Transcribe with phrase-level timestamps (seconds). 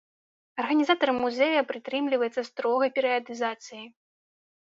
[0.61, 3.85] Арганізатар музея прытрымліваецца строгай перыядызацыі.